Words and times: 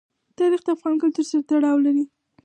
تاریخ 0.37 0.61
د 0.63 0.67
افغان 0.75 0.95
کلتور 1.01 1.25
سره 1.29 1.43
تړاو 1.49 1.77
لري. 1.85 2.03